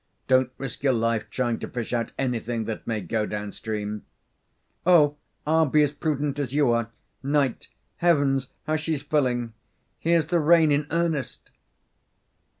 [0.27, 4.03] Don't risk your life trying to fish out anything that may go downstream."
[4.83, 6.89] "Oh, I'll be as prudent as you are!
[7.21, 7.67] 'Night.
[7.97, 9.53] Heavens, how she's filling!
[9.99, 11.51] Here's the rain in earnest."